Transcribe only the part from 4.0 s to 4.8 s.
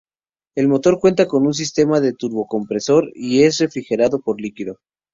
por líquido.